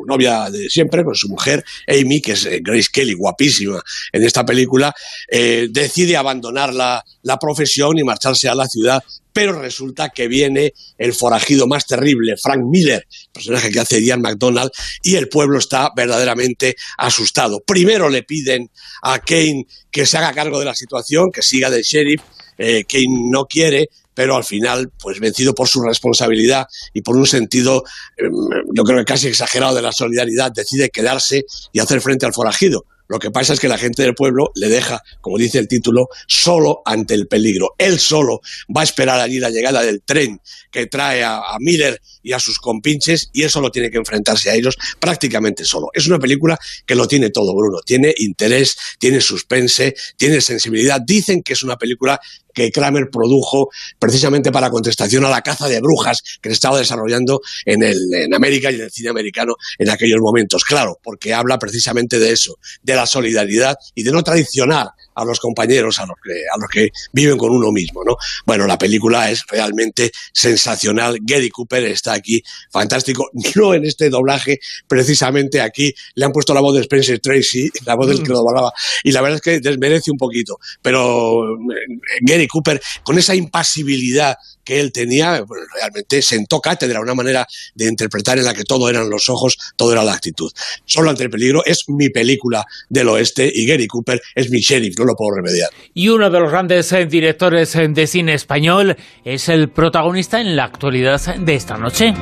novia 0.06 0.50
de 0.50 0.68
siempre, 0.68 1.04
con 1.04 1.14
su 1.14 1.28
mujer, 1.28 1.64
Amy, 1.88 2.20
que 2.20 2.32
es 2.32 2.46
eh, 2.46 2.60
Grace 2.62 2.88
Kelly, 2.92 3.14
guapísima 3.14 3.82
en 4.12 4.24
esta 4.24 4.44
película, 4.44 4.94
eh, 5.28 5.68
decide 5.70 6.16
abandonar 6.16 6.72
la, 6.72 7.04
la, 7.22 7.38
profesión 7.38 7.98
y 7.98 8.04
marcharse 8.04 8.48
a 8.48 8.54
la 8.54 8.66
ciudad, 8.66 9.02
pero 9.32 9.60
resulta 9.60 10.10
que 10.10 10.28
viene 10.28 10.72
el 10.96 11.12
forajido 11.12 11.66
más 11.66 11.86
terrible, 11.86 12.36
Frank 12.40 12.62
Miller, 12.64 13.06
personaje 13.32 13.70
que 13.70 13.80
hace 13.80 14.02
Ian 14.02 14.22
McDonald, 14.22 14.70
y 15.02 15.16
el 15.16 15.28
pueblo 15.28 15.58
está 15.58 15.90
verdaderamente 15.94 16.76
asustado. 16.96 17.60
Primero 17.60 18.08
le 18.08 18.22
piden 18.22 18.70
a 19.02 19.18
Kane 19.18 19.66
que 19.90 20.06
se 20.06 20.18
haga 20.18 20.32
cargo 20.32 20.58
de 20.58 20.64
la 20.64 20.74
situación, 20.74 21.30
que 21.32 21.42
siga 21.42 21.68
de 21.68 21.82
sheriff, 21.82 22.22
eh, 22.56 22.84
que 22.84 23.04
no 23.08 23.46
quiere, 23.46 23.88
pero 24.14 24.36
al 24.36 24.44
final, 24.44 24.90
pues 25.00 25.20
vencido 25.20 25.54
por 25.54 25.68
su 25.68 25.82
responsabilidad 25.82 26.66
y 26.92 27.02
por 27.02 27.16
un 27.16 27.26
sentido, 27.26 27.84
em, 28.16 28.32
yo 28.74 28.84
creo 28.84 28.98
que 28.98 29.04
casi 29.04 29.28
exagerado 29.28 29.74
de 29.74 29.82
la 29.82 29.92
solidaridad, 29.92 30.52
decide 30.52 30.90
quedarse 30.90 31.44
y 31.72 31.80
hacer 31.80 32.00
frente 32.00 32.26
al 32.26 32.32
forajido. 32.32 32.86
Lo 33.06 33.18
que 33.18 33.30
pasa 33.30 33.52
es 33.52 33.60
que 33.60 33.68
la 33.68 33.76
gente 33.76 34.02
del 34.02 34.14
pueblo 34.14 34.50
le 34.54 34.68
deja, 34.68 35.02
como 35.20 35.36
dice 35.36 35.58
el 35.58 35.68
título, 35.68 36.08
solo 36.26 36.80
ante 36.86 37.14
el 37.14 37.26
peligro. 37.26 37.74
Él 37.76 37.98
solo 37.98 38.40
va 38.74 38.80
a 38.80 38.84
esperar 38.84 39.20
allí 39.20 39.38
la 39.38 39.50
llegada 39.50 39.82
del 39.82 40.02
tren 40.02 40.40
que 40.70 40.86
trae 40.86 41.22
a, 41.22 41.42
Miller 41.60 42.00
y 42.22 42.32
a 42.32 42.40
sus 42.40 42.58
compinches 42.58 43.30
y 43.32 43.42
él 43.42 43.50
solo 43.50 43.70
tiene 43.70 43.90
que 43.90 43.98
enfrentarse 43.98 44.50
a 44.50 44.54
ellos 44.54 44.76
prácticamente 44.98 45.64
solo. 45.64 45.90
Es 45.92 46.06
una 46.06 46.18
película 46.18 46.58
que 46.86 46.94
lo 46.94 47.06
tiene 47.06 47.30
todo, 47.30 47.54
Bruno. 47.54 47.80
Tiene 47.84 48.14
interés, 48.18 48.76
tiene 48.98 49.20
suspense, 49.20 49.94
tiene 50.16 50.40
sensibilidad. 50.40 51.00
Dicen 51.00 51.42
que 51.42 51.52
es 51.52 51.62
una 51.62 51.76
película 51.76 52.20
que 52.54 52.70
Kramer 52.70 53.10
produjo 53.10 53.68
precisamente 53.98 54.52
para 54.52 54.70
contestación 54.70 55.24
a 55.24 55.30
la 55.30 55.42
caza 55.42 55.68
de 55.68 55.80
brujas 55.80 56.22
que 56.40 56.50
se 56.50 56.54
estaba 56.54 56.78
desarrollando 56.78 57.40
en, 57.64 57.82
el, 57.82 57.98
en 58.14 58.34
América 58.34 58.70
y 58.70 58.76
en 58.76 58.82
el 58.82 58.90
cine 58.90 59.10
americano 59.10 59.54
en 59.78 59.90
aquellos 59.90 60.20
momentos. 60.20 60.64
Claro, 60.64 60.98
porque 61.02 61.34
habla 61.34 61.58
precisamente 61.58 62.18
de 62.18 62.32
eso, 62.32 62.58
de 62.82 62.94
la 62.94 63.06
solidaridad 63.06 63.76
y 63.94 64.02
de 64.02 64.12
no 64.12 64.22
traicionar 64.22 64.88
a 65.14 65.24
los 65.24 65.40
compañeros, 65.40 65.98
a 65.98 66.06
los 66.06 66.16
que, 66.22 66.32
a 66.32 66.58
los 66.58 66.68
que 66.68 66.88
viven 67.12 67.38
con 67.38 67.50
uno 67.50 67.70
mismo, 67.70 68.02
¿no? 68.04 68.16
Bueno, 68.44 68.66
la 68.66 68.78
película 68.78 69.30
es 69.30 69.46
realmente 69.46 70.10
sensacional. 70.32 71.18
Gary 71.22 71.50
Cooper 71.50 71.84
está 71.84 72.14
aquí, 72.14 72.42
fantástico. 72.70 73.30
No 73.54 73.72
en 73.72 73.84
este 73.84 74.10
doblaje, 74.10 74.58
precisamente 74.88 75.60
aquí 75.60 75.94
le 76.14 76.24
han 76.24 76.32
puesto 76.32 76.52
la 76.54 76.60
voz 76.60 76.74
de 76.74 76.80
Spencer 76.80 77.20
Tracy, 77.20 77.70
la 77.86 77.94
voz 77.94 78.08
del 78.08 78.22
que 78.22 78.30
lo 78.30 78.38
doblaba, 78.38 78.72
y 79.04 79.12
la 79.12 79.20
verdad 79.20 79.36
es 79.36 79.42
que 79.42 79.60
desmerece 79.60 80.10
un 80.10 80.18
poquito. 80.18 80.58
Pero 80.82 81.44
eh, 81.54 82.43
Cooper, 82.46 82.80
con 83.02 83.18
esa 83.18 83.34
impasibilidad 83.34 84.36
que 84.64 84.80
él 84.80 84.92
tenía, 84.92 85.44
realmente 85.74 86.22
sentó 86.22 86.60
cátedra, 86.60 87.00
una 87.00 87.14
manera 87.14 87.46
de 87.74 87.86
interpretar 87.86 88.38
en 88.38 88.44
la 88.44 88.54
que 88.54 88.64
todo 88.64 88.88
eran 88.88 89.10
los 89.10 89.28
ojos, 89.28 89.56
todo 89.76 89.92
era 89.92 90.02
la 90.02 90.14
actitud. 90.14 90.50
Solo 90.84 91.10
ante 91.10 91.22
el 91.24 91.30
peligro 91.30 91.64
es 91.64 91.84
mi 91.88 92.08
película 92.08 92.64
del 92.88 93.08
oeste 93.08 93.50
y 93.52 93.66
Gary 93.66 93.86
Cooper 93.86 94.20
es 94.34 94.50
mi 94.50 94.60
sheriff, 94.60 94.98
no 94.98 95.04
lo 95.04 95.14
puedo 95.14 95.36
remediar. 95.36 95.70
Y 95.92 96.08
uno 96.08 96.30
de 96.30 96.40
los 96.40 96.50
grandes 96.50 96.90
eh, 96.92 97.06
directores 97.06 97.74
eh, 97.76 97.88
de 97.88 98.06
cine 98.06 98.34
español 98.34 98.96
es 99.24 99.48
el 99.48 99.68
protagonista 99.68 100.40
en 100.40 100.56
la 100.56 100.64
actualidad 100.64 101.20
de 101.36 101.54
esta 101.54 101.76
noche. 101.76 102.14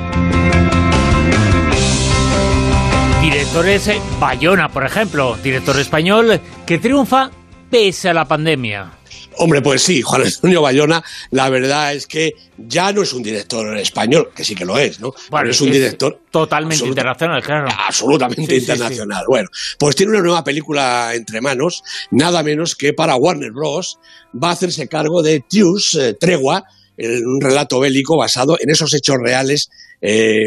Directores 3.23 3.89
eh, 3.89 4.01
Bayona, 4.19 4.69
por 4.69 4.85
ejemplo, 4.85 5.37
director 5.43 5.79
español 5.79 6.41
que 6.67 6.79
triunfa 6.79 7.31
pese 7.71 8.09
a 8.09 8.15
la 8.15 8.27
pandemia. 8.27 9.02
Hombre, 9.39 9.63
pues 9.63 9.83
sí, 9.83 10.03
Juan 10.03 10.23
Antonio 10.23 10.63
Bayona, 10.63 11.03
la 11.31 11.49
verdad 11.49 11.95
es 11.95 12.07
que 12.07 12.33
ya 12.57 12.93
no 12.93 13.03
es 13.03 13.13
un 13.13 13.23
director 13.23 13.77
español, 13.79 14.31
que 14.35 14.45
sí 14.45 14.55
que 14.55 14.65
lo 14.65 14.79
es, 14.79 15.01
¿no? 15.01 15.13
Bueno, 15.31 15.51
es 15.51 15.61
un 15.61 15.71
director 15.71 16.21
totalmente 16.31 16.87
internacional, 16.87 17.43
claro. 17.43 17.69
Absolutamente 17.87 18.57
internacional. 18.57 19.25
Bueno, 19.29 19.49
pues 19.79 19.97
tiene 19.97 20.13
una 20.13 20.23
nueva 20.23 20.45
película 20.45 21.13
entre 21.15 21.41
manos, 21.41 21.83
nada 22.11 22.43
menos 22.43 22.75
que 22.75 22.93
para 22.93 23.17
Warner 23.17 23.53
Bros. 23.53 23.99
va 24.33 24.51
a 24.51 24.53
hacerse 24.53 24.89
cargo 24.89 25.23
de 25.23 25.41
Tius, 25.41 25.95
eh, 25.95 26.15
Tregua, 26.15 26.65
un 26.99 27.41
relato 27.41 27.81
bélico 27.81 28.17
basado 28.17 28.57
en 28.61 28.71
esos 28.71 28.95
hechos 28.95 29.17
reales 29.21 29.71
eh, 30.03 30.43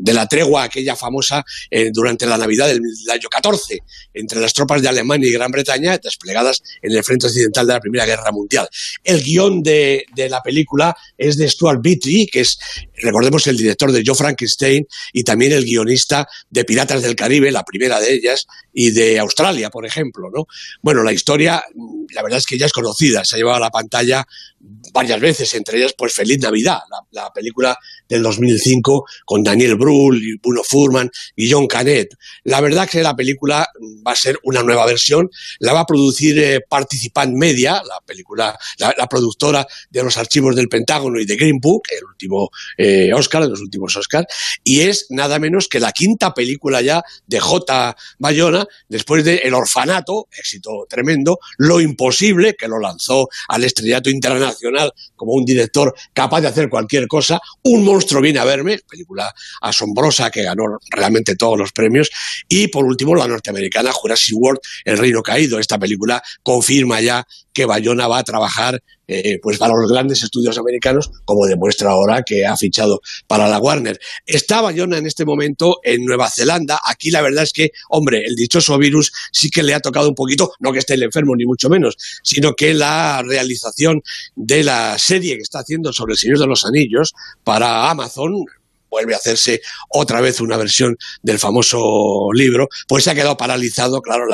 de 0.00 0.12
la 0.12 0.26
tregua 0.26 0.64
aquella 0.64 0.96
famosa 0.96 1.44
eh, 1.70 1.90
durante 1.92 2.26
la 2.26 2.36
Navidad 2.36 2.66
del, 2.66 2.82
año 3.10 3.28
14 3.30 3.78
entre 4.12 4.40
las 4.40 4.52
tropas 4.52 4.82
de 4.82 4.88
Alemania 4.88 5.28
y 5.28 5.32
Gran 5.32 5.52
Bretaña 5.52 5.96
desplegadas 5.98 6.62
en 6.82 6.92
el 6.92 7.04
frente 7.04 7.26
occidental 7.26 7.66
de 7.66 7.72
la 7.72 7.80
Primera 7.80 8.04
Guerra 8.04 8.32
Mundial. 8.32 8.68
El 9.04 9.22
guion 9.22 9.62
de, 9.62 10.04
de 10.14 10.28
la 10.28 10.42
película 10.42 10.96
es 11.16 11.36
de 11.36 11.48
Stuart 11.48 11.80
Beatty, 11.80 12.26
que 12.26 12.40
es, 12.40 12.58
recordemos, 12.96 13.46
el 13.46 13.56
director 13.56 13.92
de 13.92 14.02
Joe 14.04 14.14
Frankenstein 14.14 14.86
y 15.12 15.24
también 15.24 15.52
el 15.52 15.64
guionista 15.64 16.26
de 16.50 16.64
Piratas 16.64 17.02
del 17.02 17.16
Caribe, 17.16 17.50
la 17.50 17.64
primera 17.64 18.00
de 18.00 18.12
ellas, 18.12 18.46
y 18.72 18.90
de 18.90 19.18
Australia, 19.18 19.70
por 19.70 19.86
ejemplo. 19.86 20.28
¿no? 20.32 20.46
Bueno, 20.82 21.02
la 21.02 21.12
historia, 21.12 21.64
la 22.10 22.22
verdad 22.22 22.38
es 22.38 22.46
que 22.46 22.58
ya 22.58 22.66
es 22.66 22.72
conocida, 22.72 23.24
se 23.24 23.36
ha 23.36 23.38
llevado 23.38 23.56
a 23.56 23.60
la 23.60 23.70
pantalla 23.70 24.26
varias 24.92 25.20
veces, 25.20 25.54
entre 25.54 25.78
ellas 25.78 25.94
pues 25.96 26.12
Feliz 26.14 26.38
Navidad, 26.40 26.80
la, 27.12 27.30
película 27.32 27.76
del 28.08 28.22
2005 28.22 29.04
con 29.24 29.42
Daniel 29.42 29.76
Brühl, 29.76 30.38
Bruno 30.42 30.62
Furman 30.62 31.10
y 31.34 31.50
John 31.50 31.66
Canet. 31.66 32.08
La 32.44 32.60
verdad 32.60 32.88
que 32.88 33.02
la 33.02 33.14
película 33.14 33.66
va 34.06 34.12
a 34.12 34.16
ser 34.16 34.38
una 34.44 34.62
nueva 34.62 34.86
versión, 34.86 35.28
la 35.60 35.72
va 35.72 35.80
a 35.80 35.86
producir 35.86 36.38
eh, 36.38 36.60
Participant 36.68 37.34
Media, 37.34 37.74
la 37.74 38.00
película, 38.04 38.58
la, 38.78 39.06
productora 39.06 39.66
de 39.90 40.02
los 40.02 40.16
archivos 40.16 40.56
del 40.56 40.68
Pentágono 40.68 41.20
y 41.20 41.26
de 41.26 41.36
Green 41.36 41.58
Book, 41.60 41.82
el 41.96 42.04
último 42.04 42.50
eh, 42.76 42.85
Oscar, 43.14 43.42
de 43.42 43.50
los 43.50 43.60
últimos 43.60 43.96
Oscar, 43.96 44.26
y 44.64 44.80
es 44.80 45.06
nada 45.10 45.38
menos 45.38 45.68
que 45.68 45.80
la 45.80 45.92
quinta 45.92 46.34
película 46.34 46.80
ya 46.82 47.02
de 47.26 47.40
J. 47.40 47.96
Bayona, 48.18 48.66
después 48.88 49.24
de 49.24 49.36
El 49.36 49.54
Orfanato, 49.54 50.28
éxito 50.36 50.86
tremendo, 50.88 51.38
Lo 51.58 51.80
Imposible, 51.80 52.54
que 52.54 52.68
lo 52.68 52.78
lanzó 52.78 53.28
al 53.48 53.64
estrellato 53.64 54.10
internacional 54.10 54.92
como 55.14 55.32
un 55.32 55.44
director 55.44 55.94
capaz 56.12 56.40
de 56.40 56.48
hacer 56.48 56.68
cualquier 56.68 57.06
cosa, 57.06 57.40
Un 57.62 57.84
monstruo 57.84 58.22
viene 58.22 58.38
a 58.38 58.44
verme, 58.44 58.78
película 58.88 59.34
asombrosa 59.60 60.30
que 60.30 60.42
ganó 60.42 60.78
realmente 60.90 61.36
todos 61.36 61.58
los 61.58 61.72
premios, 61.72 62.10
y 62.48 62.68
por 62.68 62.84
último 62.84 63.14
la 63.14 63.26
norteamericana 63.26 63.92
Jurassic 63.92 64.36
World, 64.36 64.60
El 64.84 64.98
Reino 64.98 65.22
Caído. 65.22 65.58
Esta 65.58 65.78
película 65.78 66.22
confirma 66.42 67.00
ya 67.00 67.26
que 67.56 67.64
Bayona 67.64 68.06
va 68.06 68.18
a 68.18 68.22
trabajar 68.22 68.82
eh, 69.08 69.38
pues 69.40 69.56
para 69.56 69.72
los 69.72 69.90
grandes 69.90 70.22
estudios 70.22 70.58
americanos, 70.58 71.10
como 71.24 71.46
demuestra 71.46 71.90
ahora 71.90 72.22
que 72.22 72.44
ha 72.44 72.54
fichado 72.54 73.00
para 73.26 73.48
la 73.48 73.58
Warner. 73.58 73.98
Está 74.26 74.60
Bayona 74.60 74.98
en 74.98 75.06
este 75.06 75.24
momento 75.24 75.78
en 75.82 76.04
Nueva 76.04 76.28
Zelanda. 76.28 76.78
Aquí 76.84 77.10
la 77.10 77.22
verdad 77.22 77.44
es 77.44 77.54
que, 77.54 77.70
hombre, 77.88 78.24
el 78.26 78.34
dichoso 78.36 78.76
virus 78.76 79.10
sí 79.32 79.48
que 79.48 79.62
le 79.62 79.72
ha 79.72 79.80
tocado 79.80 80.10
un 80.10 80.14
poquito, 80.14 80.52
no 80.60 80.70
que 80.70 80.80
esté 80.80 80.94
el 80.94 81.04
enfermo 81.04 81.34
ni 81.34 81.46
mucho 81.46 81.70
menos, 81.70 81.96
sino 82.22 82.52
que 82.52 82.74
la 82.74 83.22
realización 83.22 84.02
de 84.34 84.62
la 84.62 84.98
serie 84.98 85.36
que 85.36 85.42
está 85.42 85.60
haciendo 85.60 85.94
sobre 85.94 86.12
el 86.12 86.18
Señor 86.18 86.40
de 86.40 86.46
los 86.46 86.66
Anillos 86.66 87.14
para 87.42 87.88
Amazon, 87.88 88.44
vuelve 88.96 89.12
a 89.12 89.18
hacerse 89.18 89.60
otra 89.90 90.22
vez 90.22 90.40
una 90.40 90.56
versión 90.56 90.96
del 91.22 91.38
famoso 91.38 92.28
libro, 92.32 92.68
pues 92.88 93.04
se 93.04 93.10
ha 93.10 93.14
quedado 93.14 93.36
paralizado, 93.36 94.00
claro, 94.00 94.24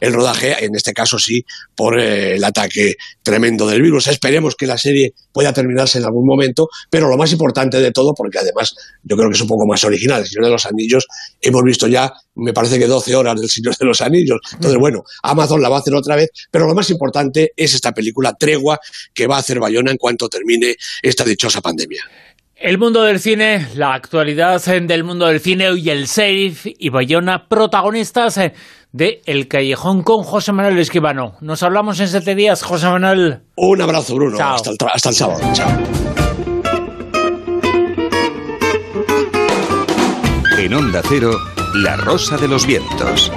el, 0.00 0.12
rodaje, 0.12 0.62
en 0.62 0.74
este 0.74 0.92
caso 0.92 1.18
sí, 1.18 1.46
por 1.74 1.98
eh, 1.98 2.34
el 2.36 2.44
ataque 2.44 2.96
tremendo 3.22 3.66
del 3.66 3.80
virus. 3.80 4.08
Esperemos 4.08 4.56
que 4.56 4.66
la 4.66 4.76
serie 4.76 5.14
pueda 5.32 5.54
terminarse 5.54 5.98
en 5.98 6.04
algún 6.04 6.26
momento, 6.26 6.68
pero 6.90 7.08
lo 7.08 7.16
más 7.16 7.32
importante 7.32 7.80
de 7.80 7.92
todo, 7.92 8.12
porque 8.14 8.38
además 8.38 8.74
yo 9.02 9.16
creo 9.16 9.30
que 9.30 9.36
es 9.36 9.40
un 9.40 9.48
poco 9.48 9.66
más 9.66 9.82
original, 9.84 10.20
El 10.20 10.28
Señor 10.28 10.44
de 10.44 10.50
los 10.50 10.66
Anillos, 10.66 11.06
hemos 11.40 11.62
visto 11.62 11.88
ya, 11.88 12.12
me 12.34 12.52
parece 12.52 12.78
que 12.78 12.86
12 12.86 13.16
horas 13.16 13.40
del 13.40 13.48
Señor 13.48 13.74
de 13.74 13.86
los 13.86 14.02
Anillos. 14.02 14.38
Entonces, 14.52 14.78
bueno, 14.78 15.02
Amazon 15.22 15.62
la 15.62 15.70
va 15.70 15.76
a 15.76 15.80
hacer 15.80 15.94
otra 15.94 16.14
vez, 16.14 16.28
pero 16.50 16.66
lo 16.66 16.74
más 16.74 16.90
importante 16.90 17.52
es 17.56 17.74
esta 17.74 17.92
película 17.92 18.34
Tregua 18.34 18.78
que 19.14 19.26
va 19.26 19.36
a 19.36 19.38
hacer 19.38 19.60
Bayona 19.60 19.92
en 19.92 19.96
cuanto 19.96 20.28
termine 20.28 20.76
esta 21.00 21.24
dichosa 21.24 21.62
pandemia. 21.62 22.02
El 22.56 22.78
mundo 22.78 23.02
del 23.02 23.18
cine, 23.18 23.66
la 23.74 23.94
actualidad 23.94 24.62
del 24.64 25.02
mundo 25.02 25.26
del 25.26 25.40
cine 25.40 25.72
y 25.76 25.90
el 25.90 26.06
safe 26.06 26.72
y 26.78 26.88
Bayona, 26.88 27.48
protagonistas 27.48 28.40
de 28.92 29.22
El 29.26 29.48
Callejón 29.48 30.02
con 30.02 30.22
José 30.22 30.52
Manuel 30.52 30.78
Esquivano. 30.78 31.32
Nos 31.40 31.64
hablamos 31.64 31.98
en 31.98 32.08
siete 32.08 32.36
días, 32.36 32.62
José 32.62 32.86
Manuel. 32.86 33.40
Un 33.56 33.82
abrazo, 33.82 34.14
Bruno. 34.14 34.38
Hasta 34.40 34.70
el, 34.70 34.76
hasta 34.92 35.08
el 35.08 35.14
sábado. 35.14 35.40
Chao. 35.52 35.68
En 40.56 40.74
Onda 40.74 41.02
Cero, 41.08 41.32
La 41.74 41.96
Rosa 41.96 42.36
de 42.36 42.46
los 42.46 42.66
Vientos. 42.66 43.32